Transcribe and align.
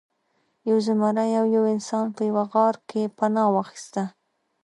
یو 0.69 0.77
زمری 0.87 1.31
او 1.39 1.45
یو 1.55 1.63
انسان 1.75 2.05
په 2.15 2.21
یوه 2.29 2.43
غار 2.53 2.75
کې 2.89 3.01
پناه 3.17 3.49
واخیسته. 3.53 4.03